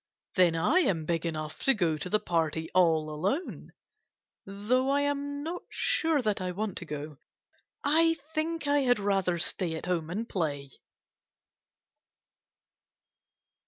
Then 0.33 0.55
I 0.55 0.79
am 0.79 1.05
big 1.05 1.27
enough 1.27 1.61
to 1.65 1.75
go 1.75 1.95
to 1.95 2.09
the 2.09 2.19
party 2.19 2.71
all 2.73 3.11
alone, 3.11 3.71
though 4.47 4.89
I 4.89 5.01
am 5.01 5.43
not 5.43 5.61
sure 5.69 6.23
that 6.23 6.41
I 6.41 6.49
want 6.49 6.79
to 6.79 6.85
go. 6.85 7.17
I 7.83 8.15
think 8.33 8.65
I 8.65 8.79
had 8.79 8.97
rather 8.97 9.37
stay 9.37 9.75
at 9.75 9.85
home 9.85 10.09
and 10.09 10.27
play. 10.27 10.71